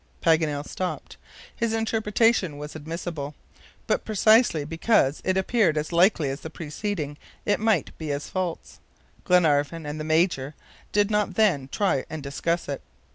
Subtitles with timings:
[0.19, 1.17] Paganel stopped.
[1.55, 3.35] His interpretation was admissible.
[3.85, 8.79] But precisely because it appeared as likely as the preceding, it might be as false.
[9.25, 10.55] Glenarvan and the Major
[10.91, 12.81] did not then try and discuss it.